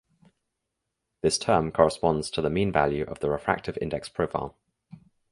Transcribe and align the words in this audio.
This 1.21 1.37
term 1.37 1.71
corresponds 1.71 2.31
to 2.31 2.41
the 2.41 2.49
mean 2.49 2.71
value 2.71 3.03
of 3.05 3.19
the 3.19 3.29
refractive 3.29 3.77
index 3.79 4.09
profile. 4.09 4.57